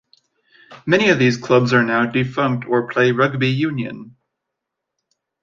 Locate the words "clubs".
1.37-1.73